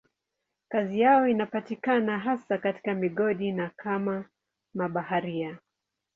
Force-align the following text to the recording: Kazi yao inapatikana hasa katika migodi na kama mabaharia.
Kazi 0.69 0.99
yao 0.99 1.27
inapatikana 1.27 2.19
hasa 2.19 2.57
katika 2.57 2.93
migodi 2.93 3.51
na 3.51 3.69
kama 3.69 4.25
mabaharia. 4.73 5.57